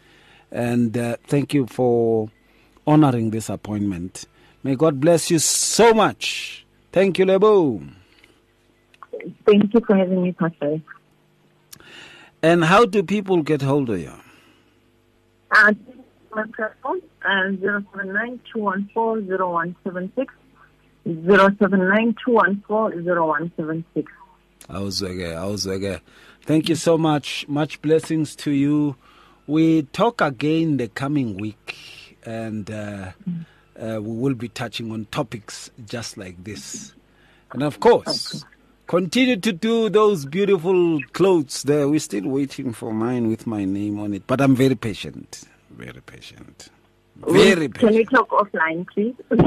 [0.50, 2.30] And uh, thank you for
[2.86, 4.26] honoring this appointment.
[4.62, 6.64] May God bless you so much.
[6.92, 7.82] Thank you, Lebo.
[9.44, 10.80] Thank you for having me, Pastor.
[12.46, 14.12] And how do people get hold of you?
[15.50, 15.74] Uh,
[16.32, 17.50] my telephone, uh,
[18.54, 20.28] 079-214-0176,
[21.08, 24.06] 079-214-0176.
[24.68, 26.00] Awuzweke, awuzweke.
[26.42, 27.48] Thank you so much.
[27.48, 28.94] Much blessings to you.
[29.48, 33.10] We talk again the coming week, and uh,
[33.76, 36.94] uh, we will be touching on topics just like this.
[37.50, 38.44] And of course,
[38.86, 41.88] continue to do those beautiful clothes there.
[41.88, 45.44] We're still waiting for mine with my name on it, but I'm very patient.
[45.70, 46.68] Very patient.
[47.16, 47.74] Very patient.
[47.78, 49.14] Can we talk offline, please?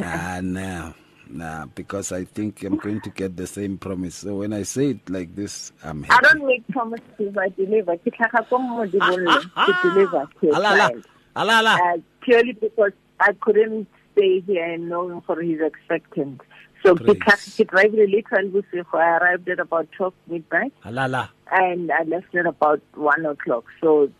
[0.00, 0.94] Ah, no.
[1.28, 4.14] Nah, because I think I'm going to get the same promise.
[4.16, 7.96] So when I say it like this, I'm I don't make promises, I deliver.
[7.98, 10.76] Ke tlhaga ko modibollong to deliver to a Ala, ala.
[10.88, 11.06] client.
[11.36, 11.74] Ala, ala.
[11.82, 16.40] Uh, purely because I couldn't stay here and knowing for his expectant.
[16.82, 17.18] So ke Praise.
[17.18, 18.98] tlhaga- ke drivile little bosigo.
[18.98, 21.30] I arrived at about 12 midnight Ala, ala.
[21.50, 23.64] and I left at about 1 o'clock.
[23.80, 24.10] So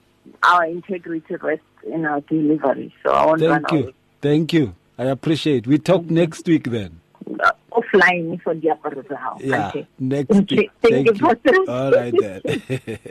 [0.42, 2.92] our integrity rests in our delivery.
[3.04, 3.78] So I won't Thank you.
[3.84, 3.94] away.
[4.20, 4.74] Thank you.
[4.98, 5.66] I appreciate.
[5.66, 7.00] We talk next week then.
[7.40, 9.36] Uh, offline for diaparo tsa hao.
[9.40, 9.86] Yeah, Okay.
[10.00, 10.70] next week.
[10.82, 11.54] thank Thank Pastor.
[11.54, 11.66] you.
[11.68, 12.98] All right then.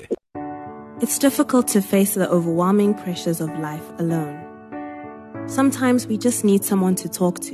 [0.99, 4.33] It's difficult to face the overwhelming pressures of life alone.
[5.47, 7.53] Sometimes we just need someone to talk to,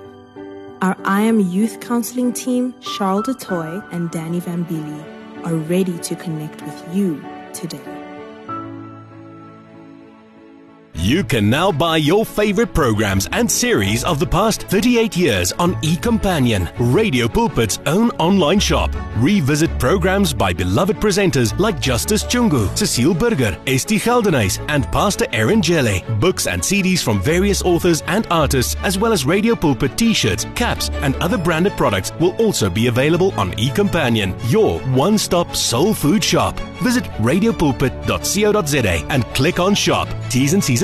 [0.81, 5.99] Our I Am Youth Counseling team, Charles du Toit and Danny Van Beely, are ready
[5.99, 7.23] to connect with you
[7.53, 8.00] today.
[11.03, 15.73] You can now buy your favorite programs and series of the past 38 years on
[15.81, 18.91] eCompanion, Radio Pulpit's own online shop.
[19.17, 25.59] Revisit programs by beloved presenters like Justice Chungu, Cecile Burger, Esti Geldenhuys, and Pastor Aaron
[25.59, 26.03] Jelle.
[26.19, 30.91] Books and CDs from various authors and artists, as well as Radio Pulpit t-shirts, caps,
[31.01, 36.59] and other branded products will also be available on eCompanion, your one-stop soul food shop.
[36.83, 40.07] Visit radiopulpit.co.za and click on shop.
[40.29, 40.83] T's and C's